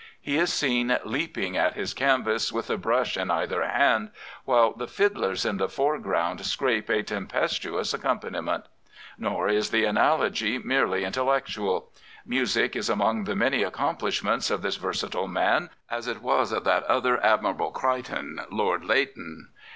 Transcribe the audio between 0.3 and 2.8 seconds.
is seen leaping at his canvas with a